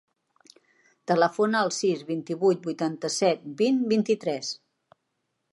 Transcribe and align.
Telefona 1.11 1.59
al 1.65 1.69
sis, 1.81 2.01
vint-i-vuit, 2.09 2.63
vuitanta-set, 2.71 3.47
vint, 3.63 3.81
vint-i-tres. 3.93 4.55